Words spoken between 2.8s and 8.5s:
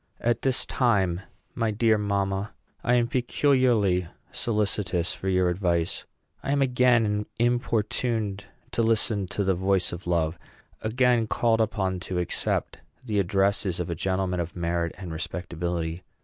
I am peculiarly solicitous for your advice. I am again importuned